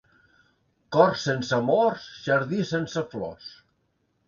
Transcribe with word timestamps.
Cor 0.97 1.13
sense 1.25 1.53
amors, 1.59 2.09
jardí 2.29 2.65
sense 2.73 3.07
flors. 3.15 3.55